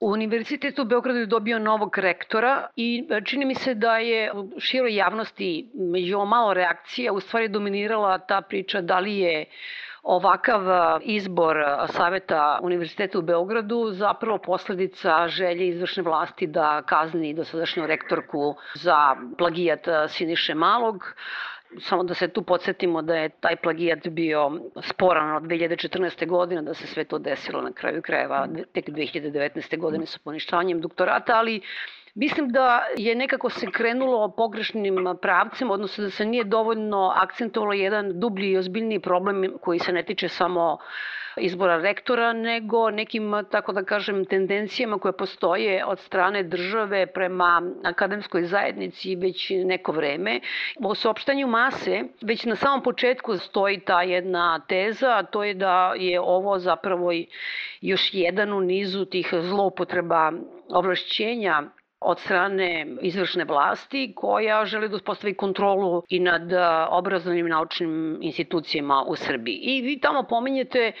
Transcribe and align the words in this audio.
Univerzitet 0.00 0.78
u 0.78 0.84
Beogradu 0.84 1.18
je 1.18 1.26
dobio 1.26 1.58
novog 1.58 1.98
rektora 1.98 2.68
i 2.76 3.06
e, 3.10 3.20
čini 3.24 3.44
mi 3.44 3.54
se 3.54 3.74
da 3.74 3.96
je 3.98 4.32
u 4.32 4.50
široj 4.60 4.94
javnosti 4.94 5.70
među 5.74 6.24
malo 6.24 6.54
reakcija 6.54 7.12
u 7.12 7.20
stvari 7.20 7.48
dominirala 7.48 8.18
ta 8.18 8.40
priča 8.40 8.80
da 8.80 8.98
li 8.98 9.18
je 9.18 9.44
ovakav 10.02 10.62
izbor 11.02 11.56
Saveta 11.88 12.58
Univerziteta 12.62 13.18
u 13.18 13.22
Beogradu 13.22 13.90
zapravo 13.92 14.38
posledica 14.38 15.28
želje 15.28 15.68
izvršne 15.68 16.02
vlasti 16.02 16.46
da 16.46 16.82
kazni 16.82 17.34
dosadašnju 17.34 17.86
rektorku 17.86 18.54
za 18.74 19.16
plagijat 19.38 19.88
Siniše 20.08 20.54
Malog, 20.54 21.14
Samo 21.80 22.04
da 22.04 22.14
se 22.14 22.28
tu 22.28 22.42
podsjetimo 22.42 23.02
da 23.02 23.16
je 23.16 23.28
taj 23.28 23.56
plagijat 23.56 24.08
bio 24.08 24.50
sporan 24.82 25.36
od 25.36 25.42
2014. 25.42 26.26
godine, 26.26 26.62
da 26.62 26.74
se 26.74 26.86
sve 26.86 27.04
to 27.04 27.18
desilo 27.18 27.62
na 27.62 27.72
kraju 27.72 28.02
krajeva, 28.02 28.48
tek 28.72 28.88
2019. 28.88 29.78
godine 29.78 30.06
sa 30.06 30.18
poništavanjem 30.24 30.80
doktorata, 30.80 31.36
ali 31.36 31.60
Mislim 32.14 32.48
da 32.48 32.82
je 32.96 33.14
nekako 33.14 33.50
se 33.50 33.66
krenulo 33.70 34.28
pogrešnim 34.28 34.96
pravcem, 35.22 35.70
odnosno 35.70 36.04
da 36.04 36.10
se 36.10 36.24
nije 36.24 36.44
dovoljno 36.44 37.12
akcentovalo 37.16 37.72
jedan 37.72 38.20
dublji 38.20 38.50
i 38.50 38.58
ozbiljniji 38.58 39.00
problem 39.00 39.44
koji 39.60 39.78
se 39.78 39.92
ne 39.92 40.02
tiče 40.02 40.28
samo 40.28 40.78
izbora 41.38 41.76
rektora, 41.76 42.32
nego 42.32 42.90
nekim, 42.90 43.32
tako 43.50 43.72
da 43.72 43.84
kažem, 43.84 44.24
tendencijama 44.24 44.98
koje 44.98 45.12
postoje 45.12 45.84
od 45.84 45.98
strane 45.98 46.42
države 46.42 47.06
prema 47.06 47.62
akademskoj 47.84 48.44
zajednici 48.44 49.16
već 49.16 49.50
neko 49.64 49.92
vreme. 49.92 50.40
U 50.76 50.94
sopštanju 50.94 51.46
mase 51.46 52.02
već 52.20 52.44
na 52.44 52.56
samom 52.56 52.82
početku 52.82 53.36
stoji 53.36 53.80
ta 53.80 54.02
jedna 54.02 54.60
teza, 54.68 55.08
a 55.16 55.22
to 55.22 55.44
je 55.44 55.54
da 55.54 55.92
je 55.96 56.20
ovo 56.20 56.58
zapravo 56.58 57.10
još 57.80 58.10
jedan 58.14 58.52
u 58.52 58.60
nizu 58.60 59.04
tih 59.04 59.34
zloupotreba 59.40 60.32
ovlašćenja 60.68 61.62
od 62.00 62.20
strane 62.20 62.86
izvršne 63.00 63.44
vlasti 63.44 64.12
koja 64.16 64.64
želi 64.64 64.88
da 64.88 64.96
uspostavi 64.96 65.34
kontrolu 65.34 66.02
i 66.08 66.20
nad 66.20 66.42
obrazovnim 66.90 67.48
naučnim 67.48 68.18
institucijama 68.20 69.04
u 69.06 69.16
Srbiji. 69.16 69.54
I 69.54 69.82
vi 69.82 70.00
tamo 70.00 70.22
pominjete 70.22 70.92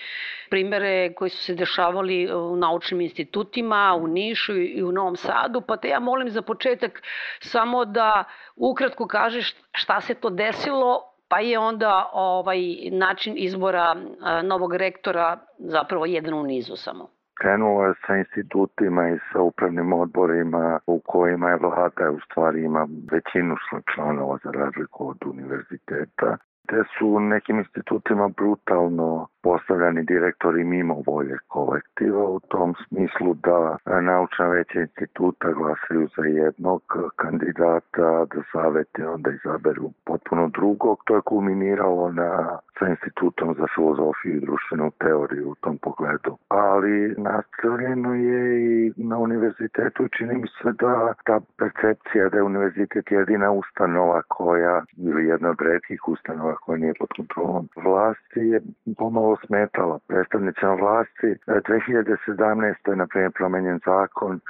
primere 0.50 1.14
koji 1.14 1.30
su 1.30 1.38
se 1.44 1.54
dešavali 1.54 2.32
u 2.34 2.56
naučnim 2.56 3.00
institutima 3.00 3.98
u 4.02 4.06
Nišu 4.06 4.56
i 4.56 4.82
u 4.82 4.92
Novom 4.92 5.16
Sadu, 5.16 5.60
pa 5.60 5.76
te 5.76 5.88
ja 5.88 6.00
molim 6.00 6.30
za 6.30 6.42
početak 6.42 7.02
samo 7.40 7.84
da 7.84 8.24
ukratko 8.56 9.06
kažeš 9.06 9.54
šta 9.72 10.00
se 10.00 10.14
to 10.14 10.30
desilo 10.30 11.02
pa 11.28 11.40
je 11.40 11.58
onda 11.58 12.10
ovaj 12.12 12.60
način 12.90 13.34
izbora 13.36 13.96
novog 14.42 14.74
rektora 14.74 15.38
zapravo 15.58 16.06
jedan 16.06 16.34
u 16.34 16.42
nizu 16.42 16.76
samo. 16.76 17.17
Krenulo 17.40 17.84
je 17.86 17.94
sa 18.06 18.16
institutima 18.16 19.08
i 19.08 19.18
sa 19.32 19.40
upravnim 19.40 19.92
odborima 19.92 20.78
u 20.86 21.00
kojima 21.06 21.50
je 21.50 21.56
vlada 21.56 22.10
u 22.10 22.20
stvari 22.20 22.64
ima 22.64 22.88
većinu 23.12 23.56
članova 23.94 24.38
za 24.44 24.50
razliku 24.50 25.08
od 25.08 25.16
univerziteta 25.26 26.36
te 26.68 26.82
su 26.98 27.20
nekim 27.20 27.58
institutima 27.58 28.28
brutalno 28.28 29.26
postavljani 29.42 30.02
direktori 30.04 30.64
mimo 30.64 31.02
volje 31.06 31.38
kolektiva 31.48 32.24
u 32.24 32.40
tom 32.40 32.74
smislu 32.88 33.34
da 33.34 33.76
naučna 34.00 34.46
veća 34.46 34.80
instituta 34.80 35.52
glasaju 35.52 36.08
za 36.16 36.24
jednog 36.24 36.82
kandidata, 37.16 38.24
da 38.32 38.42
savete 38.52 39.08
onda 39.08 39.30
izaberu 39.30 39.90
potpuno 40.04 40.48
drugog. 40.48 40.98
To 41.04 41.14
je 41.14 41.20
kulminiralo 41.20 42.12
na 42.12 42.58
sa 42.78 42.88
institutom 42.88 43.54
za 43.58 43.66
filozofiju 43.74 44.36
i 44.36 44.40
društvenu 44.40 44.90
teoriju 44.98 45.50
u 45.50 45.54
tom 45.54 45.78
pogledu. 45.78 46.36
Ali 46.48 47.14
nastavljeno 47.18 48.14
je 48.14 48.42
i 48.86 48.92
na 48.96 49.18
univerzitetu 49.18 50.08
čini 50.08 50.34
mi 50.34 50.48
se 50.48 50.72
da 50.82 51.14
ta 51.24 51.40
percepcija 51.58 52.28
da 52.28 52.36
je 52.36 52.42
univerzitet 52.42 53.10
jedina 53.10 53.50
ustanova 53.50 54.22
koja, 54.28 54.84
ili 54.96 55.26
jedna 55.26 55.50
od 55.50 55.60
redkih 55.60 56.08
ustanova 56.08 56.56
koja 56.60 56.78
nije 56.78 56.94
pod 56.98 57.08
kontrolom 57.16 57.68
vlasti, 57.84 58.40
je 58.40 58.60
pomalo 58.98 59.36
smetala 59.46 59.98
predstavnicama 60.08 60.74
vlasti. 60.74 61.36
2017. 61.46 62.90
je, 62.90 62.96
na 62.96 63.06
primjer, 63.06 63.32
promenjen 63.32 63.80
zakon 63.86 64.40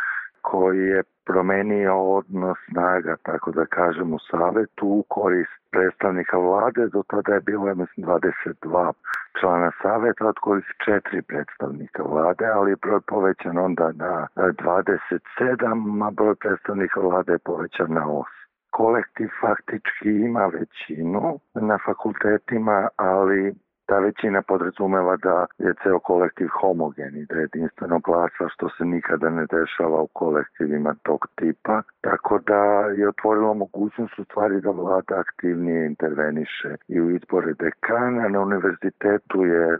koji 0.43 0.79
je 0.79 1.03
promenio 1.27 1.95
odnos 1.97 2.59
snaga, 2.71 3.17
tako 3.23 3.51
da 3.51 3.67
kažem, 3.67 4.15
u 4.15 4.19
savetu 4.31 4.87
u 4.87 5.05
korist 5.09 5.59
predstavnika 5.71 6.39
vlade. 6.39 6.87
Do 6.87 7.03
tada 7.11 7.35
je 7.35 7.41
bilo, 7.41 7.75
mislim, 7.75 8.07
22 8.07 8.93
člana 9.41 9.71
saveta, 9.83 10.27
od 10.27 10.39
kojih 10.41 10.65
četiri 10.85 11.23
predstavnika 11.23 12.03
vlade, 12.03 12.47
ali 12.47 12.71
je 12.71 12.77
broj 12.77 13.01
povećan 13.01 13.59
onda 13.59 13.93
na 13.95 14.27
27, 14.37 16.07
a 16.07 16.11
broj 16.11 16.35
predstavnika 16.35 17.01
vlade 17.01 17.33
je 17.33 17.39
povećan 17.39 17.93
na 17.93 18.05
8 18.07 18.38
kolektiv 18.71 19.29
faktički 19.41 20.11
ima 20.11 20.47
većinu 20.47 21.39
na 21.55 21.79
fakultetima, 21.87 22.89
ali 22.97 23.55
ta 23.89 23.99
većina 23.99 24.43
podrazumeva 24.43 25.17
da 25.17 25.47
je 25.59 25.75
ceo 25.83 25.99
kolektiv 25.99 26.49
homogen 26.61 27.17
i 27.17 27.27
da 27.27 27.35
je 27.35 27.41
jedinstveno 27.41 27.99
glasa, 27.99 28.49
što 28.55 28.69
se 28.69 28.85
nikada 28.85 29.31
ne 29.31 29.47
dešava 29.47 30.01
u 30.03 30.07
kolektivima 30.07 30.95
tog 31.03 31.27
tipa. 31.35 31.83
Tako 32.01 32.39
da 32.47 32.63
je 32.99 33.09
otvorilo 33.09 33.55
mogućnost 33.55 34.19
u 34.19 34.25
stvari 34.25 34.61
da 34.61 34.71
vlada 34.71 35.15
aktivnije 35.19 35.87
interveniše 35.87 36.77
i 36.89 37.01
u 37.01 37.11
izbore 37.11 37.53
dekana. 37.59 38.29
Na 38.29 38.41
univerzitetu 38.41 39.45
je 39.45 39.79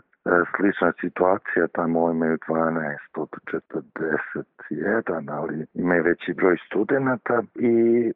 slična 0.55 0.91
situacija, 1.01 1.67
tamo 1.67 2.11
imaju 2.11 2.37
12 2.47 2.97
od 3.15 3.29
41, 4.65 5.31
ali 5.31 5.65
imaju 5.73 6.03
veći 6.03 6.33
broj 6.33 6.57
studenta 6.65 7.43
i 7.55 7.73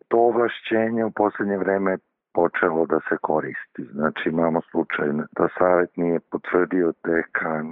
to 0.08 0.18
ovlašćenje 0.18 1.06
u 1.06 1.12
poslednje 1.12 1.58
vreme 1.58 1.98
počelo 2.34 2.86
da 2.86 3.00
se 3.10 3.18
koristi. 3.22 3.84
Znači 3.92 4.30
imamo 4.30 4.62
slučaj 4.72 5.08
da 5.38 5.48
savjet 5.58 5.98
nije 5.98 6.20
potvrdio 6.32 6.94
dekan 7.04 7.66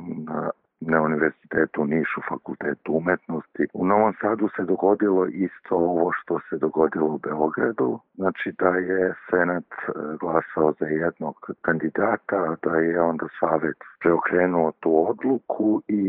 na 0.81 1.01
univerzitetu 1.01 1.81
u 1.81 1.85
Nišu, 1.85 2.21
fakultetu 2.29 2.93
umetnosti. 2.93 3.67
U 3.73 3.85
Novom 3.85 4.13
Sadu 4.21 4.49
se 4.55 4.63
dogodilo 4.63 5.25
isto 5.25 5.75
ovo 5.75 6.11
što 6.11 6.39
se 6.49 6.57
dogodilo 6.57 7.07
u 7.07 7.17
Beogradu, 7.17 7.99
znači 8.15 8.51
da 8.59 8.69
je 8.69 9.13
Senat 9.29 9.63
e, 9.63 9.91
glasao 10.19 10.73
za 10.79 10.85
jednog 10.85 11.35
kandidata, 11.61 12.55
da 12.63 12.75
je 12.75 13.01
onda 13.01 13.25
Savet 13.39 13.77
preokrenuo 13.99 14.71
tu 14.79 15.09
odluku 15.09 15.81
i 15.87 16.05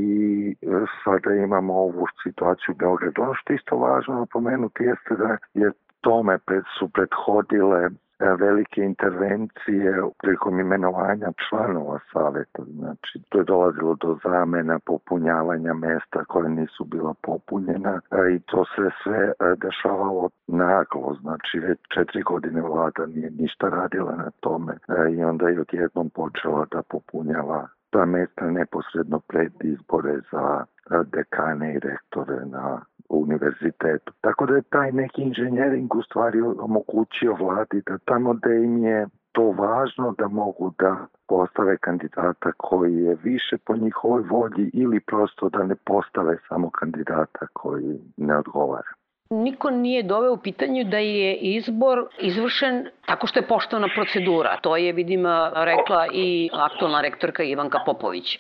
e, 0.63 0.67
sada 1.05 1.35
imamo 1.35 1.75
ovu 1.75 2.07
situaciju 2.23 2.73
u 2.75 2.77
Beogradu. 2.77 3.23
Ono 3.23 3.35
što 3.35 3.53
isto 3.53 3.77
važno 3.77 4.15
napomenuti 4.15 4.85
jeste 4.85 5.15
da 5.15 5.37
je 5.55 5.73
tome 6.01 6.39
su 6.79 6.89
prethodile 6.89 7.91
velike 8.39 8.83
intervencije 8.83 10.03
prilikom 10.23 10.61
imenovanja 10.61 11.33
članova 11.49 11.99
saveta. 12.13 12.63
Znači, 12.79 13.23
to 13.29 13.39
je 13.39 13.45
dolazilo 13.45 13.95
do 13.95 14.19
zamena, 14.25 14.79
popunjavanja 14.79 15.75
mesta 15.75 16.25
koje 16.25 16.49
nisu 16.49 16.85
bila 16.85 17.15
popunjena 17.23 18.01
e, 18.11 18.35
i 18.35 18.41
to 18.41 18.65
se 18.65 18.91
sve 19.03 19.19
e, 19.19 19.33
dešavalo 19.57 20.31
naglo. 20.47 21.17
Znači, 21.21 21.59
već 21.59 21.79
četiri 21.95 22.23
godine 22.23 22.61
vlada 22.61 23.07
nije 23.07 23.31
ništa 23.31 23.69
radila 23.69 24.17
na 24.17 24.31
tome 24.41 24.79
i 25.17 25.25
onda 25.25 25.49
je 25.49 25.61
odjednom 25.61 26.11
počela 26.11 26.67
da 26.71 26.83
popunjava 26.83 27.69
ta 27.91 28.05
mesta 28.05 28.51
neposredno 28.51 29.21
pred 29.21 29.53
izbore 29.61 30.21
za 30.33 30.65
dekane 31.05 31.75
i 31.75 31.79
rektore 31.79 32.47
na 32.47 32.81
univerzitetu. 33.17 34.13
Tako 34.21 34.47
da 34.47 34.55
je 34.55 34.63
taj 34.63 34.93
neki 34.93 35.23
inženjering 35.23 35.95
u 35.95 36.03
stvari 36.03 36.41
omogućio 36.41 37.35
vladi 37.35 37.83
da 37.87 37.99
tamo 37.99 38.35
da 38.35 38.53
im 38.55 38.85
je 38.85 39.07
to 39.33 39.43
važno 39.51 40.15
da 40.19 40.29
mogu 40.29 40.75
da 40.79 40.97
postave 41.29 41.77
kandidata 41.77 42.53
koji 42.57 42.97
je 42.97 43.17
više 43.23 43.57
po 43.67 43.77
njihovoj 43.77 44.23
volji 44.31 44.71
ili 44.73 45.01
prosto 45.01 45.49
da 45.49 45.65
ne 45.65 45.75
postave 45.75 46.37
samo 46.49 46.71
kandidata 46.71 47.47
koji 47.53 48.01
ne 48.17 48.39
odgovara 48.39 49.02
niko 49.33 49.71
nije 49.71 50.03
doveo 50.03 50.33
u 50.33 50.37
pitanju 50.37 50.85
da 50.85 50.99
je 50.99 51.35
izbor 51.35 52.07
izvršen 52.19 52.89
tako 53.07 53.27
što 53.27 53.39
je 53.39 53.47
poštovana 53.47 53.89
procedura. 53.95 54.57
To 54.61 54.77
je, 54.77 54.93
vidim, 54.93 55.27
rekla 55.55 56.07
i 56.13 56.51
aktualna 56.53 57.01
rektorka 57.01 57.43
Ivanka 57.43 57.79
Popović. 57.87 58.39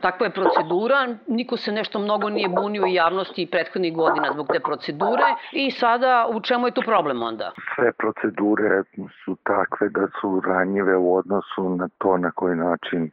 Takva 0.00 0.26
je 0.26 0.30
procedura, 0.30 1.08
niko 1.26 1.56
se 1.56 1.72
nešto 1.72 1.98
mnogo 1.98 2.28
nije 2.28 2.48
bunio 2.48 2.82
u 2.82 2.86
javnosti 2.86 3.48
prethodnih 3.50 3.94
godina 3.94 4.32
zbog 4.32 4.48
te 4.52 4.60
procedure 4.60 5.24
i 5.52 5.70
sada 5.70 6.26
u 6.30 6.40
čemu 6.40 6.66
je 6.66 6.70
tu 6.70 6.82
problem 6.86 7.22
onda? 7.22 7.52
Sve 7.74 7.92
procedure 7.92 8.82
su 9.24 9.36
takve 9.42 9.88
da 9.88 10.06
su 10.20 10.42
ranjive 10.46 10.96
u 10.96 11.16
odnosu 11.16 11.68
na 11.68 11.88
to 11.98 12.16
na 12.16 12.30
koji 12.30 12.56
način 12.56 13.10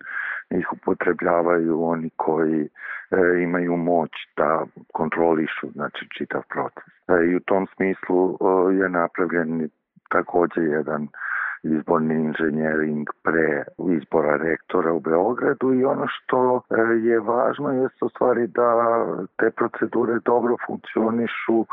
ih 0.51 0.74
upotrebljavaju 0.74 1.84
oni 1.84 2.10
koji 2.16 2.62
e, 2.62 3.44
imaju 3.44 3.78
moć 3.78 4.12
da 4.38 4.66
kontrolišu 4.94 5.72
znači 5.72 6.07
čitav 6.18 6.42
proces. 6.50 6.94
E, 7.07 7.25
I 7.25 7.36
u 7.36 7.40
tom 7.40 7.68
smislu 7.75 8.30
e, 8.30 8.75
je 8.75 8.90
napravljen 8.90 9.69
takođe 10.10 10.62
jedan 10.62 11.07
izborni 11.63 12.16
inženjering 12.16 13.07
pre 13.24 13.63
izbora 13.98 14.38
rektora 14.38 14.94
u 14.94 15.00
Beogradu 15.00 15.74
i 15.74 15.84
ono 15.84 16.06
što 16.07 16.62
e, 16.69 16.81
je 17.07 17.19
važno 17.19 17.69
je 17.69 17.90
u 18.01 18.10
stvari 18.10 18.48
da 18.48 19.06
te 19.38 19.51
procedure 19.51 20.19
dobro 20.25 20.56
funkcionišu 20.68 21.60
e, 21.62 21.66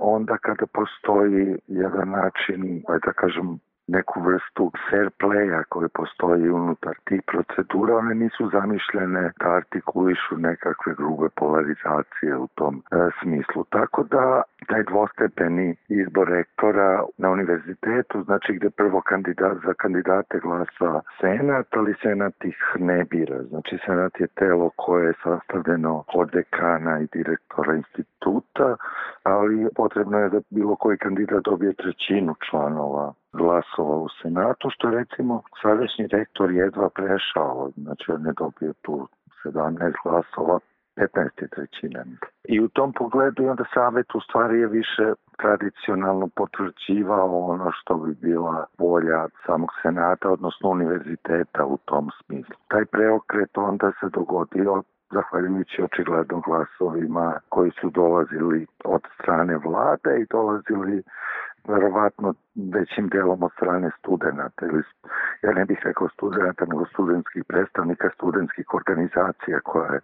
onda 0.00 0.36
kada 0.36 0.66
postoji 0.66 1.56
jedan 1.66 2.10
način, 2.10 2.82
da 3.04 3.12
kažem, 3.12 3.58
neku 3.86 4.20
vrstu 4.20 4.70
fair 4.90 5.10
playa 5.20 5.62
koje 5.68 5.88
postoji 5.88 6.50
unutar 6.50 6.94
tih 7.04 7.22
procedura, 7.26 7.96
one 7.96 8.14
nisu 8.14 8.50
zamišljene 8.50 9.32
da 9.40 9.50
artikulišu 9.50 10.36
nekakve 10.36 10.94
grube 10.94 11.28
polarizacije 11.36 12.36
u 12.36 12.48
tom 12.54 12.74
e, 12.76 12.96
smislu. 13.22 13.64
Tako 13.64 14.02
da 14.02 14.42
taj 14.66 14.82
dvostepeni 14.82 15.76
izbor 15.88 16.28
rektora 16.28 17.02
na 17.18 17.30
univerzitetu, 17.30 18.22
znači 18.22 18.52
gde 18.52 18.70
prvo 18.70 19.00
kandidat, 19.00 19.56
za 19.66 19.74
kandidate 19.74 20.38
glasa 20.38 21.00
senat, 21.20 21.66
ali 21.76 21.94
senat 22.02 22.44
ih 22.44 22.58
ne 22.78 23.04
bira. 23.10 23.42
Znači 23.42 23.78
senat 23.86 24.20
je 24.20 24.26
telo 24.26 24.70
koje 24.76 25.06
je 25.06 25.14
sastavljeno 25.22 26.04
od 26.14 26.30
dekana 26.30 27.00
i 27.00 27.08
direktora 27.12 27.74
instituta, 27.74 28.76
ali 29.22 29.68
potrebno 29.76 30.18
je 30.18 30.28
da 30.28 30.40
bilo 30.50 30.76
koji 30.76 30.98
kandidat 30.98 31.44
dobije 31.44 31.72
trećinu 31.72 32.34
članova 32.50 33.14
glasova 33.34 33.96
u 33.96 34.08
Senatu, 34.22 34.70
što 34.70 34.90
recimo 34.90 35.42
sadašnji 35.62 36.06
rektor 36.06 36.50
jedva 36.50 36.88
prešao, 36.88 37.70
znači 37.76 38.04
on 38.12 38.26
je 38.26 38.32
dobio 38.38 38.72
tu 38.82 39.08
17 39.44 39.92
glasova, 40.04 40.58
15 40.96 41.48
trećina. 41.54 42.04
I 42.44 42.60
u 42.60 42.68
tom 42.68 42.92
pogledu 42.92 43.42
i 43.42 43.48
onda 43.48 43.64
savet 43.74 44.14
u 44.14 44.20
stvari 44.20 44.60
je 44.60 44.66
više 44.66 45.12
tradicionalno 45.36 46.28
potvrđivao 46.36 47.40
ono 47.40 47.70
što 47.72 47.94
bi 47.94 48.14
bila 48.14 48.66
volja 48.78 49.26
samog 49.46 49.70
senata, 49.82 50.30
odnosno 50.30 50.68
univerziteta 50.68 51.64
u 51.64 51.78
tom 51.84 52.10
smislu. 52.24 52.54
Taj 52.68 52.84
preokret 52.84 53.58
onda 53.58 53.92
se 54.00 54.06
dogodio 54.08 54.82
zahvaljujući 55.10 55.82
očigledno 55.82 56.40
glasovima 56.40 57.40
koji 57.48 57.70
su 57.80 57.90
dolazili 57.90 58.66
od 58.84 59.02
strane 59.18 59.56
vlade 59.56 60.20
i 60.20 60.26
dolazili 60.30 61.02
verovatno 61.68 62.34
većim 62.74 63.08
delom 63.08 63.42
od 63.42 63.52
strane 63.52 63.90
studenta 63.98 64.66
ili 64.66 64.82
ja 65.42 65.52
ne 65.52 65.64
bih 65.64 65.78
rekao 65.84 66.08
studenta 66.08 66.64
nego 66.64 66.86
studentskih 66.86 67.44
predstavnika 67.44 68.10
studentskih 68.14 68.74
organizacija 68.74 69.60
koje 69.60 70.00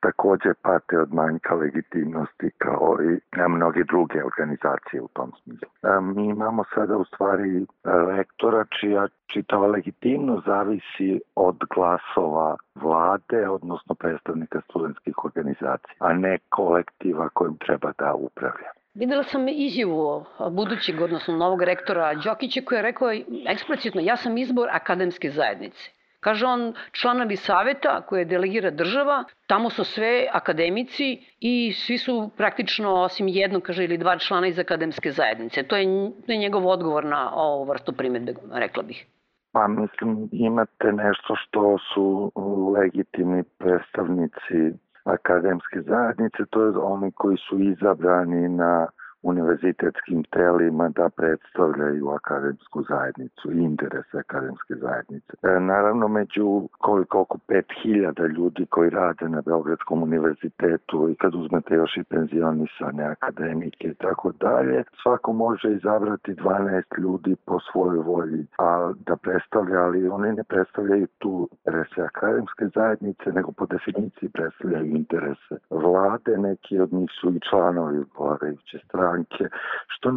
takođe 0.00 0.54
pate 0.62 0.98
od 0.98 1.14
manjka 1.14 1.54
legitimnosti 1.54 2.50
kao 2.58 2.96
i 3.02 3.36
na 3.36 3.48
mnoge 3.48 3.84
druge 3.84 4.24
organizacije 4.24 5.02
u 5.02 5.08
tom 5.08 5.32
smislu. 5.42 5.68
A, 5.82 6.00
mi 6.00 6.26
imamo 6.26 6.64
sada 6.74 6.96
u 6.96 7.04
stvari 7.04 7.66
lektora 7.84 8.64
čija 8.80 9.08
čitava 9.26 9.66
legitimnost 9.66 10.46
zavisi 10.46 11.20
od 11.34 11.58
glasova 11.74 12.56
vlade, 12.74 13.48
odnosno 13.48 13.94
predstavnika 13.94 14.60
studentskih 14.60 15.24
organizacija, 15.24 15.94
a 15.98 16.12
ne 16.12 16.38
kolektiva 16.48 17.28
kojim 17.28 17.56
treba 17.56 17.92
da 17.98 18.14
upravlja. 18.14 18.81
Videla 18.94 19.22
sam 19.22 19.48
izjavu 19.48 20.24
budućeg, 20.50 21.00
odnosno 21.00 21.36
novog 21.36 21.62
rektora 21.62 22.14
Đokića 22.14 22.60
koji 22.64 22.78
je 22.78 22.82
rekao 22.82 23.08
eksplicitno 23.46 24.00
ja 24.00 24.16
sam 24.16 24.38
izbor 24.38 24.68
akademske 24.72 25.30
zajednice. 25.30 25.90
Kaže 26.20 26.46
on, 26.46 26.74
članovi 26.92 27.36
saveta 27.36 28.00
koje 28.00 28.24
delegira 28.24 28.70
država, 28.70 29.24
tamo 29.46 29.70
su 29.70 29.84
sve 29.84 30.28
akademici 30.32 31.24
i 31.40 31.72
svi 31.72 31.98
su 31.98 32.30
praktično, 32.36 32.94
osim 32.94 33.28
jednog, 33.28 33.62
kaže, 33.62 33.84
ili 33.84 33.98
dva 33.98 34.18
člana 34.18 34.46
iz 34.46 34.58
akademske 34.58 35.10
zajednice. 35.10 35.62
To 35.62 35.76
je, 35.76 35.86
to 36.26 36.32
je 36.32 36.38
njegov 36.38 36.66
odgovor 36.66 37.04
na 37.04 37.34
ovu 37.34 37.64
vrstu 37.64 37.92
primetbe, 37.92 38.34
rekla 38.52 38.82
bih. 38.82 39.06
Pa 39.52 39.68
mislim, 39.68 40.28
imate 40.32 40.92
nešto 40.92 41.34
što 41.36 41.78
su 41.94 42.32
legitimni 42.76 43.42
predstavnici 43.58 44.78
akademske 45.04 45.82
zajednice, 45.82 46.44
to 46.50 46.64
je 46.64 46.78
oni 46.78 47.12
koji 47.12 47.36
su 47.36 47.58
izabrani 47.58 48.48
na 48.48 48.86
univerzitetskim 49.22 50.24
telima 50.24 50.88
da 50.88 51.08
predstavljaju 51.08 52.08
akademsku 52.08 52.82
zajednicu 52.82 53.52
i 53.52 53.58
interese 53.58 54.18
akademske 54.18 54.74
zajednice. 54.74 55.32
E, 55.42 55.60
naravno, 55.60 56.08
među 56.08 56.68
koliko 56.78 57.20
oko 57.20 57.38
5000 57.48 58.28
ljudi 58.36 58.66
koji 58.66 58.90
rade 58.90 59.28
na 59.28 59.42
Beogradskom 59.46 60.02
univerzitetu 60.02 61.08
i 61.08 61.14
kad 61.14 61.34
uzmete 61.34 61.74
još 61.74 61.96
i 61.96 62.04
penzionisane 62.04 63.04
akademike 63.04 63.88
i 63.88 63.94
tako 63.94 64.32
dalje, 64.40 64.84
svako 65.02 65.32
može 65.32 65.72
izabrati 65.72 66.34
12 66.34 66.82
ljudi 66.98 67.36
po 67.46 67.58
svojoj 67.72 67.98
volji, 67.98 68.46
a 68.58 68.92
da 69.06 69.16
predstavlja, 69.16 69.78
ali 69.82 70.08
oni 70.08 70.32
ne 70.32 70.44
predstavljaju 70.44 71.06
tu 71.18 71.48
interese 71.52 72.02
akademske 72.02 72.64
zajednice, 72.74 73.32
nego 73.32 73.52
po 73.52 73.66
definiciji 73.66 74.28
predstavljaju 74.28 74.86
interese 74.86 75.54
vlade, 75.70 76.38
neki 76.38 76.80
od 76.80 76.92
njih 76.92 77.10
su 77.20 77.30
i 77.30 77.40
članovi 77.50 78.04
vladajuće 78.18 78.78
strane 78.84 79.11
banke, 79.12 79.44
što 79.88 80.12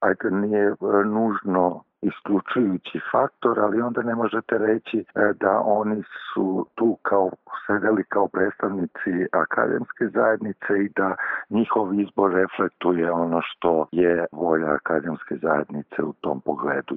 ajde, 0.00 0.30
nije 0.30 0.66
e, 0.66 0.74
nužno 1.04 1.82
isključujući 2.02 3.00
faktor, 3.12 3.60
ali 3.60 3.82
onda 3.82 4.02
ne 4.02 4.14
možete 4.14 4.58
reći 4.58 4.98
e, 4.98 5.04
da 5.40 5.60
oni 5.64 6.02
su 6.34 6.66
tu 6.74 6.98
kao 7.02 7.30
sedeli 7.66 8.04
kao 8.04 8.28
predstavnici 8.28 9.12
akademske 9.32 10.08
zajednice 10.14 10.72
i 10.84 10.88
da 10.96 11.16
njihov 11.50 12.00
izbor 12.00 12.32
reflektuje 12.34 13.12
ono 13.12 13.40
što 13.44 13.86
je 13.92 14.26
volja 14.32 14.72
akademske 14.74 15.36
zajednice 15.42 16.02
u 16.02 16.12
tom 16.12 16.40
pogledu. 16.40 16.96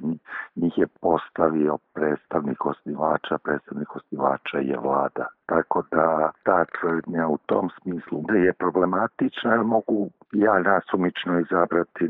Njih 0.56 0.78
je 0.78 0.86
postavio 1.00 1.78
predstavnik 1.94 2.66
osnivača, 2.66 3.38
predstavnik 3.38 3.96
osnivača 3.96 4.58
je 4.58 4.78
vlada. 4.78 5.26
Tako 5.46 5.82
da 5.90 6.30
ta 6.42 6.64
tvrdnja 6.64 7.28
u 7.28 7.38
tom 7.46 7.70
smislu 7.82 8.22
da 8.28 8.34
je 8.34 8.52
problematična, 8.52 9.62
mogu 9.62 10.10
ja 10.32 10.58
nasumično 10.58 11.40
izabrati 11.40 12.08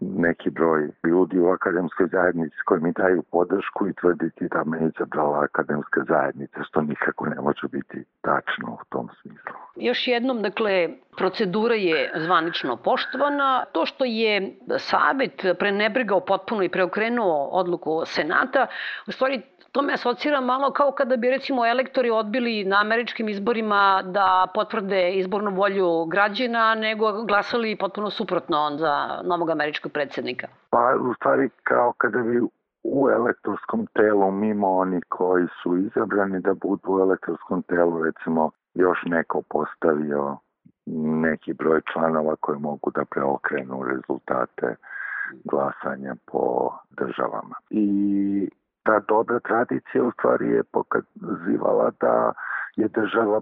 neki 0.00 0.50
broj 0.50 0.90
ljudi 1.04 1.38
u 1.38 1.48
akademskoj 1.48 2.06
zajednici 2.12 2.56
koji 2.64 2.80
mi 2.80 2.92
daju 2.92 3.22
podršku 3.22 3.88
i 3.88 3.94
tvrditi 3.94 4.48
da 4.48 4.64
me 4.64 4.78
izabrala 4.86 5.44
akademska 5.44 6.04
zajednica, 6.08 6.62
što 6.62 6.80
nikako 6.80 7.26
ne 7.26 7.40
može 7.40 7.68
biti 7.68 8.04
tačno 8.20 8.72
u 8.72 8.84
tom 8.88 9.08
smislu. 9.22 9.52
Još 9.76 10.08
jednom, 10.08 10.42
dakle, 10.42 10.88
procedura 11.16 11.74
je 11.74 12.12
zvanično 12.16 12.76
poštovana. 12.76 13.64
To 13.72 13.86
što 13.86 14.04
je 14.04 14.56
Savet 14.78 15.46
prenebrigao 15.58 16.20
potpuno 16.20 16.62
i 16.62 16.68
preokrenuo 16.68 17.48
odluku 17.52 18.02
Senata, 18.06 18.66
u 19.06 19.12
stvari 19.12 19.42
To 19.74 19.82
me 19.82 19.92
asocira 19.92 20.40
malo 20.40 20.70
kao 20.70 20.92
kada 20.92 21.16
bi 21.16 21.30
recimo 21.30 21.66
elektori 21.66 22.10
odbili 22.10 22.64
na 22.64 22.80
američkim 22.80 23.28
izborima 23.28 24.02
da 24.04 24.46
potvrde 24.54 25.12
izbornu 25.12 25.50
volju 25.50 26.04
građana, 26.04 26.74
nego 26.74 27.22
glasali 27.22 27.76
potpuno 27.76 28.10
suprotno 28.10 28.76
za 28.78 29.20
novog 29.24 29.50
američkog 29.50 29.83
predsednika. 29.88 30.46
Pa 30.70 30.94
u 31.00 31.14
stvari 31.14 31.48
kao 31.62 31.92
kada 31.98 32.18
bi 32.18 32.40
u 32.84 33.08
elektorskom 33.10 33.86
telu 33.86 34.30
mimo 34.30 34.68
oni 34.68 35.00
koji 35.08 35.46
su 35.62 35.76
izabrani 35.76 36.40
da 36.40 36.54
budu 36.54 36.82
u 36.86 37.00
elektorskom 37.00 37.62
telu 37.62 38.02
recimo 38.02 38.50
još 38.74 38.98
neko 39.06 39.42
postavio 39.50 40.36
neki 41.26 41.52
broj 41.52 41.80
članova 41.92 42.36
koji 42.40 42.58
mogu 42.58 42.90
da 42.90 43.04
preokrenu 43.04 43.82
rezultate 43.82 44.76
glasanja 45.44 46.14
po 46.26 46.72
državama. 46.90 47.54
I 47.70 47.88
ta 48.82 49.00
dobra 49.08 49.40
tradicija 49.40 50.04
u 50.04 50.10
stvari 50.10 50.50
je 50.50 50.62
pokazivala 50.62 51.90
da 52.00 52.32
je 52.76 52.88
država 52.88 53.40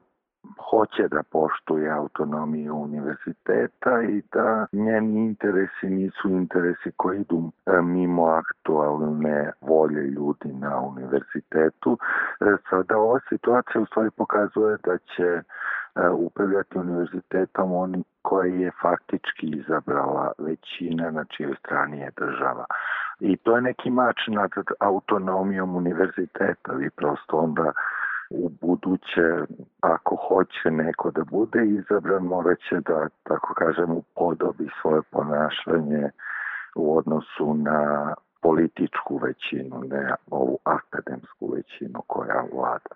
hoće 0.73 1.09
da 1.09 1.23
poštuje 1.23 1.91
autonomiju 1.91 2.75
univerziteta 2.75 4.03
i 4.03 4.23
da 4.33 4.67
njeni 4.73 5.21
interesi 5.21 5.87
nisu 5.87 6.29
interesi 6.29 6.91
koji 6.97 7.21
idu 7.21 7.53
e, 7.67 7.83
mimo 7.83 8.25
aktualne 8.27 9.53
volje 9.61 10.03
ljudi 10.03 10.53
na 10.53 10.81
univerzitetu. 10.81 11.99
E, 12.41 12.45
sada 12.71 12.99
ova 12.99 13.21
situacija 13.29 13.83
u 13.83 13.87
stvari 13.87 14.11
pokazuje 14.17 14.77
da 14.85 14.99
će 14.99 15.29
e, 15.33 15.43
upravljati 16.09 16.79
univerzitetom 16.79 17.73
oni 17.73 18.05
koji 18.23 18.61
je 18.61 18.71
faktički 18.83 19.47
izabrala 19.47 20.33
većina 20.39 21.11
na 21.11 21.25
čijoj 21.25 21.55
strani 21.59 21.99
je 21.99 22.11
država. 22.17 22.65
I 23.21 23.37
to 23.37 23.57
je 23.57 23.63
neki 23.63 23.91
mač 23.91 24.17
nad 24.29 24.51
autonomijom 24.81 25.77
univerziteta. 25.77 26.73
Vi 26.73 26.91
prosto 26.91 27.37
onda 27.37 27.73
u 28.35 28.49
buduće, 28.61 29.29
ako 29.81 30.17
hoće 30.17 30.71
neko 30.71 31.11
da 31.11 31.25
bude 31.25 31.67
izabran, 31.67 32.23
morat 32.23 32.59
će 32.69 32.81
da, 32.81 33.09
tako 33.23 33.55
kažem, 33.55 33.91
upodobi 33.91 34.69
svoje 34.81 35.03
ponašanje 35.03 36.11
u 36.77 36.97
odnosu 36.97 37.55
na 37.55 38.15
političku 38.43 39.17
većinu, 39.17 39.83
ne 39.91 40.15
ovu 40.31 40.59
akademsku 40.65 41.53
većinu 41.55 42.03
koja 42.07 42.45
vlada. 42.53 42.95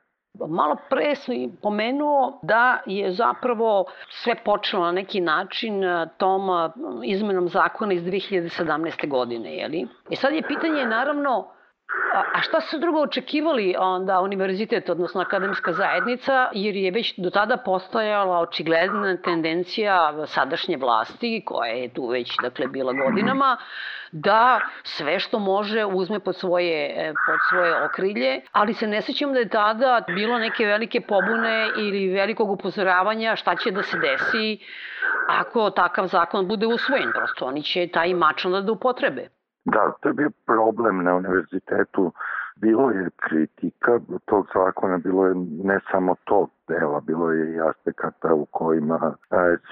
Malo 0.48 0.76
pre 0.90 1.14
i 1.28 1.50
pomenuo 1.62 2.38
da 2.42 2.78
je 2.86 3.12
zapravo 3.12 3.84
sve 4.10 4.34
počelo 4.44 4.84
na 4.84 4.92
neki 4.92 5.20
način 5.20 5.84
e, 5.84 6.08
tom 6.16 6.50
e, 6.50 6.70
izmenom 7.04 7.48
zakona 7.48 7.92
iz 7.92 8.02
2017. 8.02 9.08
godine, 9.08 9.56
jeli? 9.56 9.88
I 10.10 10.16
sad 10.16 10.32
je 10.32 10.42
pitanje 10.42 10.86
naravno 10.86 11.46
A 12.34 12.40
šta 12.40 12.60
su 12.60 12.78
drugo 12.78 13.00
očekivali 13.00 13.74
onda 13.78 14.20
univerzitet, 14.20 14.88
odnosno 14.90 15.20
akademska 15.20 15.72
zajednica, 15.72 16.48
jer 16.52 16.76
je 16.76 16.90
već 16.90 17.14
do 17.18 17.30
tada 17.30 17.56
postojala 17.56 18.38
očigledna 18.38 19.16
tendencija 19.16 20.26
sadašnje 20.26 20.76
vlasti, 20.76 21.42
koja 21.46 21.72
je 21.72 21.94
tu 21.94 22.06
već 22.06 22.36
dakle, 22.42 22.66
bila 22.66 22.92
godinama, 22.92 23.56
da 24.12 24.60
sve 24.82 25.18
što 25.18 25.38
može 25.38 25.84
uzme 25.84 26.20
pod 26.20 26.36
svoje, 26.36 26.94
e, 26.96 27.12
pod 27.26 27.38
svoje 27.48 27.84
okrilje, 27.84 28.40
ali 28.52 28.74
se 28.74 28.86
ne 28.86 29.02
sećam 29.02 29.32
da 29.32 29.38
je 29.38 29.48
tada 29.48 30.04
bilo 30.06 30.38
neke 30.38 30.66
velike 30.66 31.00
pobune 31.00 31.70
ili 31.78 32.08
velikog 32.08 32.50
upozoravanja 32.50 33.36
šta 33.36 33.56
će 33.56 33.70
da 33.70 33.82
se 33.82 33.98
desi 33.98 34.58
ako 35.28 35.70
takav 35.70 36.06
zakon 36.06 36.48
bude 36.48 36.66
usvojen. 36.66 37.12
Prosto 37.14 37.46
oni 37.46 37.62
će 37.62 37.88
taj 37.92 38.14
mač 38.14 38.44
onda 38.44 38.60
da 38.60 38.72
upotrebe. 38.72 39.35
Da, 39.66 39.92
to 40.00 40.08
je 40.08 40.12
bio 40.12 40.30
problem 40.46 41.04
na 41.04 41.14
univerzitetu. 41.14 42.12
Bilo 42.56 42.90
je 42.90 43.10
kritika 43.16 44.00
tog 44.24 44.46
zakona, 44.54 44.98
bilo 44.98 45.26
je 45.26 45.34
ne 45.64 45.80
samo 45.90 46.14
to 46.24 46.48
dela, 46.68 47.00
bilo 47.00 47.32
je 47.32 47.54
i 47.54 47.60
aspekata 47.60 48.34
u 48.34 48.46
kojima 48.46 49.14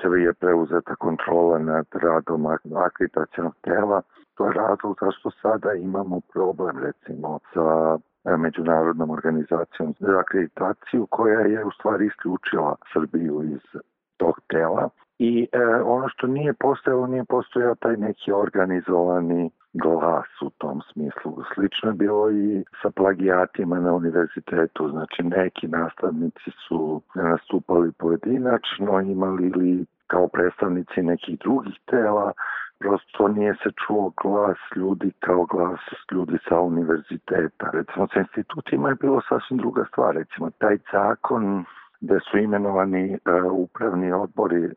će 0.03 0.09
je 0.09 0.33
preuzeta 0.33 0.95
kontrola 0.95 1.59
nad 1.59 1.87
radom 1.93 2.47
akreditacijalnog 2.87 3.55
tela. 3.63 4.03
To 4.35 4.47
je 4.47 4.53
razlog 4.53 4.97
zašto 5.01 5.31
sada 5.31 5.73
imamo 5.73 6.21
problem 6.33 6.79
recimo 6.79 7.39
sa 7.53 7.99
međunarodnom 8.37 9.11
organizacijom 9.11 9.95
za 9.99 10.19
akreditaciju 10.19 11.07
koja 11.11 11.41
je 11.41 11.65
u 11.65 11.71
stvari 11.71 12.07
isključila 12.07 12.77
Srbiju 12.93 13.43
iz 13.43 13.81
tog 14.17 14.41
tela 14.49 14.89
i 15.18 15.49
e, 15.52 15.59
ono 15.85 16.09
što 16.09 16.26
nije 16.26 16.52
postojalo, 16.52 17.06
nije 17.06 17.25
postojao 17.25 17.75
taj 17.75 17.97
neki 17.97 18.33
organizovani 18.33 19.50
glas 19.73 20.42
u 20.42 20.50
tom 20.50 20.80
smislu. 20.92 21.42
Slično 21.54 21.90
je 21.90 21.94
bilo 21.94 22.30
i 22.30 22.64
sa 22.83 22.90
plagijatima 22.90 23.80
na 23.80 23.92
univerzitetu, 23.94 24.88
znači 24.88 25.23
neki 25.23 25.68
nastavnici 25.68 26.50
su 26.68 27.02
nastupali 27.14 27.92
pojedinačno, 27.92 29.00
imali 29.00 29.47
ili 29.47 29.87
kao 30.06 30.28
predstavnici 30.28 31.02
nekih 31.02 31.38
drugih 31.38 31.75
tela, 31.87 32.33
prosto 32.78 33.28
nije 33.28 33.54
se 33.62 33.71
čuo 33.87 34.12
glas 34.23 34.59
ljudi 34.76 35.12
kao 35.21 35.44
glas 35.44 35.80
ljudi 36.12 36.38
sa 36.49 36.61
univerziteta. 36.61 37.71
Recimo 37.73 38.06
sa 38.12 38.18
institutima 38.18 38.88
je 38.88 38.94
bilo 39.00 39.21
sasvim 39.28 39.59
druga 39.59 39.85
stvar. 39.88 40.14
Recimo 40.14 40.50
taj 40.50 40.78
zakon 40.92 41.64
gde 42.00 42.18
su 42.30 42.38
imenovani 42.38 43.14
uh, 43.14 43.52
upravni 43.52 44.12
odbori 44.12 44.71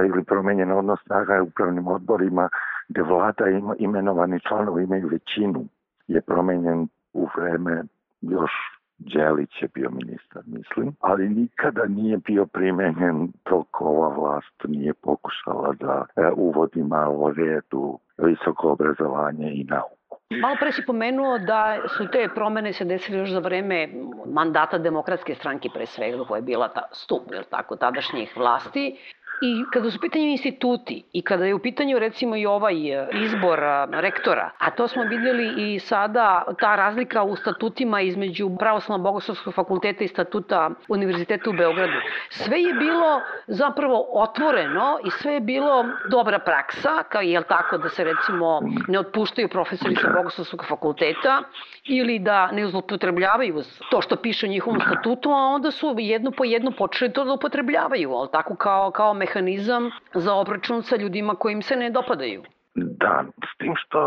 ili 0.00 0.24
promenjen 0.24 0.72
odnos 0.72 1.00
snaga 1.06 1.42
upravnim 1.42 1.88
odborima 1.88 2.48
gde 2.88 3.02
vlada 3.02 3.48
ima, 3.48 3.74
imenovani 3.78 4.40
članovi 4.40 4.84
imaju 4.84 5.08
većinu 5.08 5.64
je 6.08 6.20
promenjen 6.20 6.88
u 7.12 7.28
vreme 7.36 7.82
još 8.20 8.50
Đelić 8.98 9.62
je 9.62 9.68
bio 9.74 9.90
ministar, 9.90 10.42
mislim, 10.46 10.96
ali 11.00 11.28
nikada 11.28 11.86
nije 11.86 12.16
bio 12.16 12.46
primenjen 12.46 13.32
dok 13.50 13.80
ova 13.80 14.08
vlast 14.08 14.64
nije 14.64 14.94
pokušala 14.94 15.74
da 15.80 16.06
e, 16.16 16.30
uvodi 16.36 16.82
malo 16.82 17.32
redu 17.36 17.98
visoko 18.18 18.72
obrazovanje 18.72 19.52
i 19.54 19.64
nauku. 19.64 19.96
Malo 20.30 20.56
pre 20.60 20.72
si 20.72 20.82
pomenuo 20.86 21.38
da 21.38 21.78
su 21.96 22.08
te 22.12 22.28
promene 22.34 22.72
se 22.72 22.84
desile 22.84 23.18
još 23.18 23.30
za 23.30 23.38
vreme 23.38 23.88
mandata 24.26 24.78
demokratske 24.78 25.34
stranke 25.34 25.68
pre 25.74 25.86
svega 25.86 26.24
koja 26.24 26.38
je 26.38 26.42
bila 26.42 26.68
ta 26.68 26.82
stup, 26.92 27.32
je 27.32 27.42
tako, 27.50 27.76
tadašnjih 27.76 28.36
vlasti. 28.36 28.96
I 29.44 29.64
kada 29.72 29.90
su 29.90 29.96
u 29.96 30.00
pitanju 30.00 30.24
instituti 30.24 31.02
i 31.12 31.22
kada 31.22 31.44
je 31.44 31.54
u 31.54 31.58
pitanju 31.58 31.98
recimo 31.98 32.36
i 32.36 32.46
ovaj 32.46 32.92
e, 32.92 33.08
izbor 33.12 33.58
e, 33.58 33.86
rektora, 33.90 34.50
a 34.58 34.70
to 34.70 34.88
smo 34.88 35.02
videli 35.02 35.74
i 35.74 35.78
sada 35.78 36.44
ta 36.60 36.76
razlika 36.76 37.22
u 37.22 37.36
statutima 37.36 38.00
između 38.00 38.50
Pravoslavno 38.58 39.04
bogoslovskog 39.04 39.54
fakulteta 39.54 40.04
i 40.04 40.08
statuta 40.08 40.70
Univerziteta 40.88 41.50
u 41.50 41.52
Beogradu. 41.52 41.92
Sve 42.30 42.60
je 42.60 42.74
bilo 42.74 43.20
zapravo 43.46 44.06
otvoreno 44.12 44.98
i 45.04 45.10
sve 45.10 45.32
je 45.32 45.40
bilo 45.40 45.84
dobra 46.10 46.38
praksa, 46.38 47.02
kao 47.08 47.20
je 47.20 47.42
tako 47.42 47.78
da 47.78 47.88
se 47.88 48.04
recimo 48.04 48.60
ne 48.88 48.98
otpuštaju 48.98 49.48
profesori 49.48 49.96
sa 49.96 50.08
bogoslovskog 50.16 50.64
fakulteta 50.68 51.42
ili 51.84 52.18
da 52.18 52.52
ne 52.52 52.64
uzlopotrebljavaju 52.64 53.62
to 53.90 54.00
što 54.02 54.16
piše 54.16 54.46
u 54.46 54.50
njihovom 54.50 54.80
statutu, 54.80 55.30
a 55.30 55.46
onda 55.54 55.70
su 55.70 55.94
jedno 55.98 56.30
po 56.30 56.44
jedno 56.44 56.70
počeli 56.70 57.12
to 57.12 57.24
da 57.24 57.32
upotrebljavaju, 57.32 58.12
ali 58.12 58.28
tako 58.32 58.56
kao, 58.56 58.90
kao 58.90 59.14
mehanizam 59.14 59.31
mehanizam 59.40 59.90
za 60.14 60.34
obračun 60.34 60.82
sa 60.82 60.96
ljudima 60.96 61.34
kojim 61.34 61.62
se 61.62 61.76
ne 61.76 61.90
dopadaju. 61.90 62.42
Da, 62.74 63.24
s 63.54 63.58
tim 63.58 63.74
što 63.76 64.00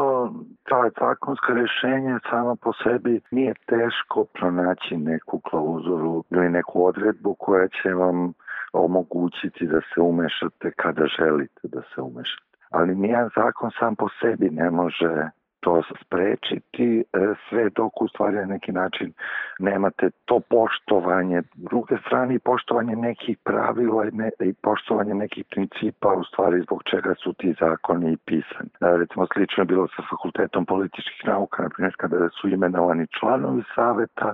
ta 0.69 0.89
zakonska 0.99 1.53
rešenja 1.53 2.19
sama 2.29 2.55
po 2.55 2.73
sebi 2.83 3.21
nije 3.31 3.53
teško 3.65 4.25
pronaći 4.33 4.97
neku 4.97 5.39
klauzuru 5.39 6.23
ili 6.31 6.49
neku 6.49 6.85
odredbu 6.85 7.33
koja 7.33 7.67
će 7.67 7.89
vam 7.93 8.33
omogućiti 8.73 9.67
da 9.67 9.81
se 9.81 10.01
umešate 10.01 10.71
kada 10.71 11.05
želite 11.19 11.61
da 11.63 11.81
se 11.81 12.01
umešate. 12.01 12.45
Ali 12.69 12.95
nijedan 12.95 13.29
zakon 13.35 13.71
sam 13.79 13.95
po 13.95 14.07
sebi 14.21 14.49
ne 14.49 14.69
može 14.69 15.29
to 15.65 15.81
sprečiti, 16.01 16.87
e, 16.99 17.03
sve 17.49 17.69
dok 17.69 18.01
u 18.01 18.07
stvari 18.07 18.35
na 18.35 18.45
neki 18.45 18.71
način 18.71 19.13
nemate 19.59 20.09
to 20.25 20.39
poštovanje. 20.49 21.41
Druge 21.55 21.97
strane, 22.05 22.39
poštovanje 22.39 22.95
nekih 22.95 23.37
pravila 23.43 24.05
i, 24.05 24.11
ne, 24.11 24.29
i 24.39 24.53
poštovanje 24.53 25.13
nekih 25.13 25.45
principa 25.51 26.09
u 26.13 26.23
stvari 26.23 26.61
zbog 26.61 26.83
čega 26.83 27.13
su 27.23 27.33
ti 27.33 27.55
zakoni 27.59 28.11
i 28.13 28.17
pisani. 28.25 28.69
E, 28.81 28.97
recimo, 29.01 29.27
slično 29.33 29.61
je 29.61 29.71
bilo 29.73 29.87
sa 29.87 30.01
fakultetom 30.09 30.65
političkih 30.65 31.21
nauka, 31.25 31.63
na 31.63 31.69
primjer, 31.69 31.93
kada 31.97 32.29
su 32.29 32.47
imenovani 32.49 33.07
članovi 33.19 33.63
saveta, 33.75 34.33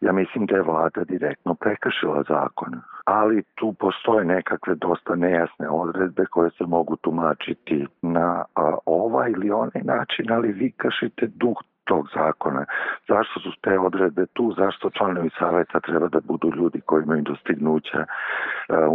ja 0.00 0.12
mislim 0.12 0.46
da 0.46 0.56
je 0.56 0.62
vlada 0.62 1.04
direktno 1.04 1.54
prekršila 1.54 2.22
zakon. 2.28 2.80
Ali 3.04 3.42
tu 3.54 3.72
postoje 3.72 4.24
nekakve 4.24 4.74
dosta 4.74 5.14
nejasne 5.14 5.68
odredbe 5.68 6.24
koje 6.30 6.50
se 6.50 6.64
mogu 6.66 6.96
tumačiti 6.96 7.86
na 8.02 8.44
ovaj 8.86 9.30
ili 9.30 9.50
onaj 9.50 9.82
način, 9.84 10.32
ali 10.32 10.52
vi 10.52 10.65
vi 10.66 10.72
kršite 10.82 11.26
duh 11.26 11.58
tog 11.86 12.08
zakona. 12.14 12.64
Zašto 13.08 13.40
su 13.40 13.50
te 13.60 13.78
odredbe 13.78 14.26
tu? 14.26 14.54
Zašto 14.58 14.90
članovi 14.90 15.30
saveta 15.38 15.80
treba 15.80 16.08
da 16.08 16.20
budu 16.20 16.50
ljudi 16.56 16.80
koji 16.80 17.02
imaju 17.02 17.22
dostignuća 17.22 18.00
e, 18.04 18.06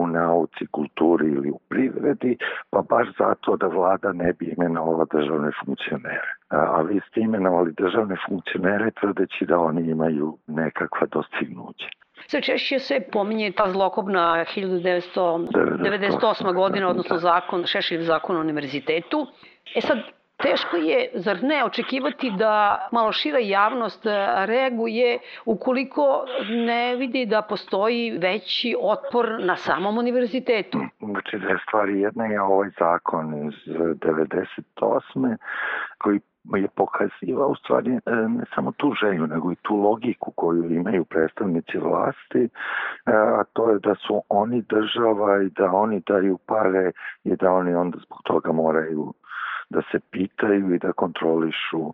u 0.02 0.08
nauci, 0.08 0.68
kulturi 0.72 1.28
ili 1.28 1.50
u 1.50 1.60
privredi? 1.70 2.38
Pa 2.70 2.82
baš 2.90 3.08
zato 3.20 3.58
da 3.58 3.68
vlada 3.68 4.14
ne 4.14 4.34
bi 4.34 4.46
imenovala 4.58 5.06
državne 5.14 5.52
funkcionere. 5.66 6.30
E, 6.30 6.56
a 6.76 6.82
vi 6.82 7.00
ste 7.08 7.22
imenovali 7.22 7.72
državne 7.78 8.16
funkcionere 8.28 8.92
tvrdeći 9.00 9.46
da 9.46 9.60
oni 9.60 9.82
imaju 9.90 10.38
nekakva 10.48 11.08
dostignuća. 11.12 11.88
Sve 12.28 12.42
češće 12.42 12.80
se 12.80 13.00
pominje 13.12 13.52
ta 13.52 13.72
zlokobna 13.72 14.46
1998. 14.56 16.54
godina, 16.54 16.90
odnosno 16.90 17.18
zakon, 17.18 17.66
Šešilj 17.66 18.02
zakon 18.02 18.38
o 18.38 18.40
univerzitetu. 18.40 19.28
E 19.76 19.82
sad, 19.82 19.98
Teško 20.42 20.78
je, 20.78 21.10
zar 21.14 21.44
ne, 21.44 21.66
očekivati 21.66 22.32
da 22.38 22.88
malo 22.92 23.12
šira 23.12 23.40
javnost 23.40 24.06
reaguje 24.46 25.20
ukoliko 25.46 26.26
ne 26.50 26.96
vidi 26.96 27.26
da 27.26 27.42
postoji 27.42 28.18
veći 28.22 28.76
otpor 28.82 29.26
na 29.40 29.56
samom 29.56 29.98
univerzitetu? 29.98 30.80
Znači, 31.00 31.38
dve 31.38 31.58
stvari. 31.68 32.02
Jedna 32.02 32.26
je 32.26 32.42
ovaj 32.42 32.70
zakon 32.80 33.48
iz 33.48 33.76
98. 33.76 35.38
koji 35.98 36.20
je 36.44 36.68
pokazivao 36.76 37.48
u 37.48 37.56
stvari 37.56 37.92
e, 37.92 38.00
ne 38.12 38.46
samo 38.56 38.72
tu 38.72 38.94
želju, 39.02 39.28
nego 39.28 39.52
i 39.52 39.56
tu 39.56 39.76
logiku 39.76 40.32
koju 40.32 40.72
imaju 40.72 41.06
predstavnici 41.06 41.78
vlasti, 41.78 42.44
e, 42.44 42.50
a 43.12 43.44
to 43.54 43.70
je 43.70 43.80
da 43.80 43.96
su 43.96 44.22
oni 44.30 44.62
država 44.62 45.44
i 45.44 45.50
da 45.50 45.72
oni 45.72 46.02
daju 46.08 46.38
pare 46.38 46.92
i 47.24 47.36
da 47.36 47.52
oni 47.52 47.74
onda 47.76 47.98
zbog 48.06 48.22
toga 48.24 48.52
moraju 48.52 49.14
da 49.72 49.82
se 49.92 50.00
pitaju 50.12 50.76
i 50.76 50.80
da 50.80 50.92
kontrolišu 50.92 51.94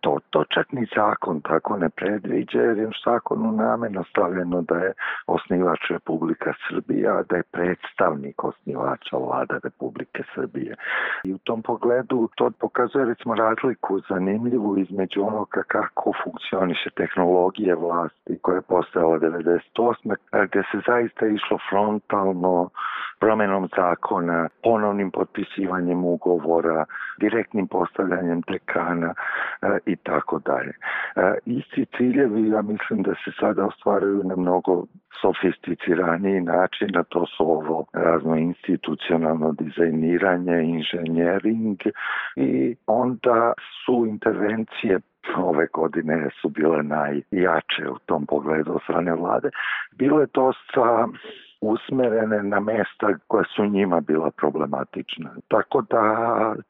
to. 0.00 0.18
To 0.30 0.44
čak 0.44 0.72
ni 0.72 0.86
zakon 0.96 1.40
tako 1.40 1.76
ne 1.76 1.88
predviđa, 1.88 2.60
jer 2.60 2.78
je 2.78 2.86
u 2.86 2.90
zakonu 3.04 3.52
nameno 3.52 4.04
stavljeno 4.04 4.62
da 4.62 4.76
je 4.76 4.92
osnivač 5.26 5.80
Republika 5.90 6.52
Srbija, 6.68 7.22
da 7.28 7.36
je 7.36 7.42
predstavnik 7.42 8.44
osnivača 8.44 9.16
vlada 9.16 9.58
Republike 9.64 10.22
Srbije. 10.34 10.76
I 11.24 11.34
u 11.34 11.38
tom 11.38 11.62
pogledu 11.62 12.28
to 12.36 12.50
pokazuje 12.50 13.04
recimo 13.04 13.34
razliku 13.34 14.00
zanimljivu 14.08 14.78
između 14.78 15.22
onoga 15.22 15.62
kako 15.68 16.12
funkcioniše 16.24 16.90
tehnologije 16.96 17.74
vlasti 17.74 18.38
koja 18.42 18.56
je 18.56 18.62
postojala 18.62 19.18
98. 19.18 20.14
gde 20.50 20.62
se 20.72 20.78
zaista 20.86 21.26
išlo 21.26 21.58
frontalno 21.70 22.70
promenom 23.22 23.68
zakona, 23.76 24.48
ponovnim 24.62 25.10
potpisivanjem 25.10 26.04
ugovora, 26.04 26.84
direktnim 27.20 27.66
postavljanjem 27.68 28.40
dekana 28.50 29.14
e, 29.14 29.61
i 29.86 29.96
tako 29.96 30.38
dalje. 30.38 30.72
E, 31.16 31.34
isti 31.46 31.86
ciljevi, 31.96 32.48
ja 32.48 32.62
mislim 32.62 33.02
da 33.02 33.14
se 33.14 33.30
sada 33.40 33.66
ostvaraju 33.66 34.22
na 34.24 34.36
mnogo 34.36 34.84
sofisticiraniji 35.20 36.40
način, 36.40 36.96
a 36.96 37.02
to 37.02 37.26
su 37.26 37.50
ovo 37.50 37.84
razno 37.92 38.36
institucionalno 38.36 39.52
dizajniranje, 39.52 40.62
inženjering 40.62 41.78
i 42.36 42.76
onda 42.86 43.52
su 43.84 44.06
intervencije 44.06 45.00
ove 45.36 45.66
godine 45.72 46.28
su 46.40 46.48
bile 46.48 46.82
najjače 46.82 47.88
u 47.90 47.98
tom 48.06 48.26
pogledu 48.26 48.72
od 48.72 48.82
strane 48.82 49.14
vlade. 49.14 49.50
Bilo 49.92 50.20
je 50.20 50.26
dosta 50.34 51.08
usmerene 51.62 52.42
na 52.42 52.60
mesta 52.60 53.18
koja 53.26 53.44
su 53.56 53.64
njima 53.64 54.00
bila 54.00 54.30
problematična. 54.30 55.30
Tako 55.48 55.82
da 55.90 56.04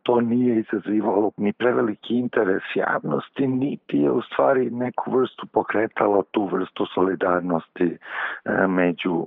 to 0.02 0.20
nije 0.20 0.60
izazivalo 0.60 1.30
ni 1.36 1.52
preveliki 1.52 2.14
interes 2.14 2.62
javnosti, 2.74 3.46
niti 3.46 3.98
je 3.98 4.10
u 4.10 4.22
stvari 4.22 4.70
neku 4.70 5.10
vrstu 5.10 5.46
pokretalo 5.46 6.22
tu 6.30 6.46
vrstu 6.46 6.86
solidarnosti 6.94 7.98
e, 8.44 8.66
među 8.66 9.26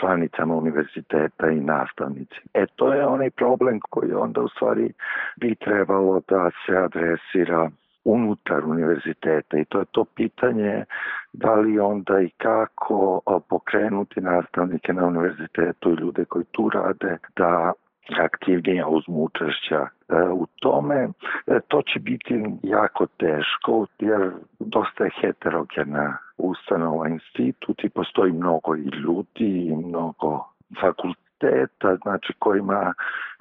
članicama 0.00 0.54
univerziteta 0.54 1.50
i 1.50 1.60
nastavnici. 1.60 2.40
E 2.54 2.66
to 2.76 2.92
je 2.92 3.06
onaj 3.06 3.30
problem 3.30 3.80
koji 3.90 4.12
onda 4.12 4.40
u 4.40 4.48
stvari 4.48 4.92
bi 5.40 5.54
trebalo 5.54 6.20
da 6.28 6.50
se 6.66 6.76
adresira 6.76 7.70
unutar 8.06 8.64
univerziteta 8.64 9.58
i 9.58 9.64
to 9.64 9.78
je 9.78 9.84
to 9.90 10.04
pitanje 10.04 10.84
da 11.32 11.54
li 11.54 11.78
onda 11.78 12.20
i 12.20 12.30
kako 12.30 13.20
pokrenuti 13.48 14.20
nastavnike 14.20 14.92
na 14.92 15.06
univerzitetu 15.06 15.90
i 15.90 16.00
ljude 16.00 16.24
koji 16.24 16.44
tu 16.44 16.70
rade 16.74 17.18
da 17.36 17.72
aktivnije 18.18 18.84
uzmu 18.86 19.24
učešća 19.24 19.86
e, 20.08 20.14
u 20.32 20.46
tome. 20.60 21.08
E, 21.46 21.60
to 21.68 21.82
će 21.82 22.00
biti 22.00 22.44
jako 22.62 23.06
teško 23.06 23.86
jer 23.98 24.30
dosta 24.58 25.04
je 25.04 25.10
heterogena 25.20 26.18
ustanova 26.38 27.08
institut 27.08 27.84
i 27.84 27.88
postoji 27.88 28.32
mnogo 28.32 28.76
i 28.76 28.80
ljudi 28.80 29.66
i 29.66 29.76
mnogo 29.76 30.44
fakulteta, 30.80 31.96
znači 32.02 32.32
kojima 32.38 32.94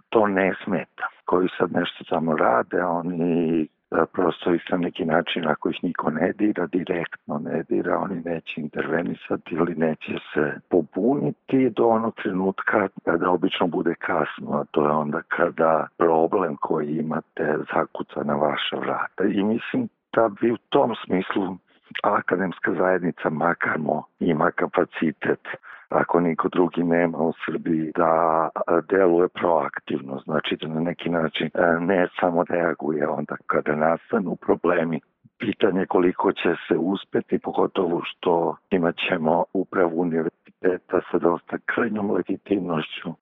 to 0.09 0.27
ne 0.27 0.55
smeta, 0.63 1.07
koji 1.25 1.47
sad 1.57 1.71
nešto 1.71 2.03
samo 2.09 2.35
rade, 2.35 2.83
oni 2.83 3.67
prosto 4.13 4.53
ih 4.53 4.61
na 4.71 4.77
neki 4.77 5.05
način, 5.05 5.47
ako 5.47 5.69
ih 5.69 5.79
niko 5.83 6.09
ne 6.09 6.33
dira, 6.33 6.67
direktno 6.67 7.39
ne 7.39 7.63
dira, 7.69 7.97
oni 7.99 8.21
neće 8.25 8.61
intervenisati 8.61 9.55
ili 9.55 9.75
neće 9.75 10.13
se 10.33 10.53
pobuniti 10.69 11.69
do 11.69 11.87
onog 11.87 12.15
trenutka 12.15 12.87
kada 13.05 13.29
obično 13.29 13.67
bude 13.67 13.95
kasno, 13.95 14.57
a 14.59 14.63
to 14.71 14.85
je 14.85 14.91
onda 14.91 15.21
kada 15.27 15.87
problem 15.97 16.55
koji 16.55 16.97
imate 16.97 17.57
zakuca 17.73 18.23
na 18.23 18.35
vaša 18.35 18.77
vrata. 18.77 19.23
I 19.23 19.43
mislim 19.43 19.87
da 20.13 20.29
bi 20.41 20.51
u 20.51 20.57
tom 20.69 20.95
smislu 21.05 21.57
akademska 22.03 22.73
zajednica 22.73 23.29
makarmo 23.29 24.03
ima 24.19 24.51
kapacitet 24.51 25.47
ako 25.89 26.19
niko 26.19 26.49
drugi 26.49 26.83
nema 26.83 27.17
u 27.17 27.33
Srbiji 27.45 27.91
da 27.95 28.49
deluje 28.89 29.27
proaktivno, 29.27 30.19
znači 30.25 30.57
da 30.61 30.67
na 30.67 30.79
neki 30.79 31.09
način 31.09 31.49
ne 31.79 32.07
samo 32.19 32.43
reaguje 32.49 33.07
onda 33.07 33.35
kada 33.47 33.75
nastanu 33.75 34.35
problemi 34.35 34.99
pitanje 35.37 35.85
koliko 35.85 36.31
će 36.31 36.55
se 36.67 36.77
uspeti, 36.77 37.39
pogotovo 37.39 38.01
što 38.05 38.55
imat 38.71 38.95
ćemo 39.09 39.43
upravu 39.53 40.01
univerziteta 40.01 41.01
sa 41.11 41.17
dosta 41.17 41.57
krajnjom 41.65 42.11
legitimnošću 42.11 43.13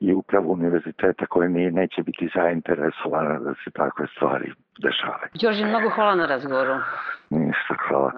i 0.00 0.14
upravu 0.14 0.52
univerziteta 0.52 1.26
koja 1.26 1.48
nije, 1.48 1.70
neće 1.70 2.02
biti 2.02 2.30
zainteresovana 2.34 3.38
da 3.38 3.54
se 3.64 3.70
takve 3.70 4.06
stvari 4.16 4.52
dešavaju. 4.78 5.30
Đorđe, 5.42 5.64
mnogo 5.64 5.88
hvala 5.90 6.14
na 6.14 6.26
razgovoru. 6.26 6.74
Ništa, 7.30 7.74
hvala. 7.88 8.12